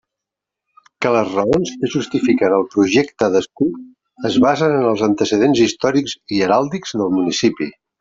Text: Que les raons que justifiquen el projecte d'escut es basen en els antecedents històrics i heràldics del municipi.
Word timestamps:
Que 1.05 1.11
les 1.15 1.29
raons 1.33 1.73
que 1.83 1.91
justifiquen 1.97 2.57
el 2.57 2.65
projecte 2.73 3.29
d'escut 3.37 4.27
es 4.33 4.41
basen 4.49 4.77
en 4.83 4.91
els 4.97 5.07
antecedents 5.13 5.67
històrics 5.71 6.21
i 6.39 6.45
heràldics 6.49 7.01
del 7.03 7.19
municipi. 7.21 7.75